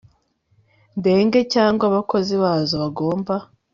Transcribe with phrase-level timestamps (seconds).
[0.99, 3.35] ndege cyangwa abakozi bazo bagomba